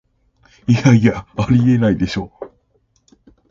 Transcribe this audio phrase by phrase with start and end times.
[0.67, 2.31] いやいや、ありえないでしょ